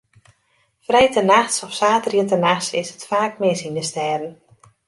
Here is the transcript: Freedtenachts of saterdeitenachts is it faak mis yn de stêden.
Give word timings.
Freedtenachts 0.87 1.61
of 1.65 1.75
saterdeitenachts 1.79 2.73
is 2.81 2.89
it 2.93 3.03
faak 3.09 3.33
mis 3.41 3.61
yn 3.67 3.77
de 3.77 3.83
stêden. 3.89 4.33